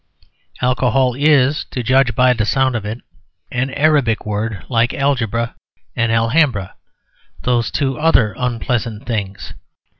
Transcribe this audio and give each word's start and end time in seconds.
"Alcohol" 0.63 1.13
is, 1.13 1.65
to 1.65 1.83
judge 1.83 2.15
by 2.15 2.33
the 2.33 2.43
sound 2.43 2.75
of 2.75 2.85
it, 2.85 2.97
an 3.51 3.69
Arabic 3.69 4.25
word, 4.25 4.65
like 4.67 4.95
"algebra" 4.95 5.53
and 5.95 6.11
"Alhambra," 6.11 6.73
those 7.43 7.69
two 7.69 7.99
other 7.99 8.33
unpleasant 8.35 9.05
things. 9.05 9.53